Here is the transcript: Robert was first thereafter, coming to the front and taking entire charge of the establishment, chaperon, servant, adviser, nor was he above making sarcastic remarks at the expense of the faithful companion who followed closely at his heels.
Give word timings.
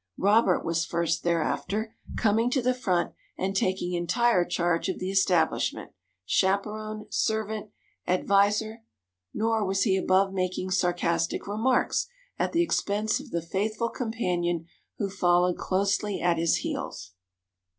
Robert 0.17 0.65
was 0.65 0.83
first 0.83 1.21
thereafter, 1.23 1.95
coming 2.17 2.49
to 2.49 2.61
the 2.63 2.73
front 2.73 3.13
and 3.37 3.55
taking 3.55 3.93
entire 3.93 4.43
charge 4.43 4.89
of 4.89 4.97
the 4.97 5.11
establishment, 5.11 5.91
chaperon, 6.25 7.05
servant, 7.11 7.69
adviser, 8.07 8.81
nor 9.31 9.63
was 9.63 9.83
he 9.83 9.95
above 9.95 10.33
making 10.33 10.71
sarcastic 10.71 11.45
remarks 11.45 12.07
at 12.39 12.51
the 12.51 12.63
expense 12.63 13.19
of 13.19 13.29
the 13.29 13.43
faithful 13.43 13.89
companion 13.89 14.65
who 14.97 15.07
followed 15.07 15.59
closely 15.59 16.19
at 16.19 16.39
his 16.39 16.55
heels. 16.55 17.13